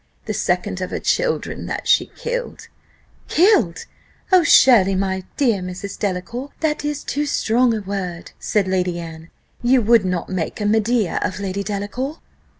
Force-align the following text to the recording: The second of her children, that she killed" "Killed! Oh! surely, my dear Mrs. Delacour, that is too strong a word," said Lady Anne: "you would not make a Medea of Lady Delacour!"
The 0.25 0.33
second 0.33 0.81
of 0.81 0.89
her 0.89 0.97
children, 0.99 1.67
that 1.67 1.87
she 1.87 2.07
killed" 2.15 2.69
"Killed! 3.37 3.85
Oh! 4.31 4.41
surely, 4.41 4.95
my 4.95 5.25
dear 5.37 5.61
Mrs. 5.61 5.99
Delacour, 5.99 6.49
that 6.61 6.83
is 6.83 7.03
too 7.03 7.27
strong 7.27 7.71
a 7.75 7.81
word," 7.81 8.31
said 8.39 8.67
Lady 8.67 8.99
Anne: 8.99 9.29
"you 9.61 9.79
would 9.83 10.03
not 10.03 10.27
make 10.27 10.59
a 10.59 10.65
Medea 10.65 11.19
of 11.21 11.39
Lady 11.39 11.61
Delacour!" 11.61 12.17